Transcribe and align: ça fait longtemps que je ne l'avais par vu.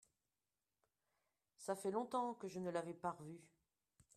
ça 1.59 1.75
fait 1.75 1.91
longtemps 1.91 2.33
que 2.33 2.47
je 2.47 2.57
ne 2.57 2.71
l'avais 2.71 2.95
par 2.95 3.21
vu. 3.21 3.39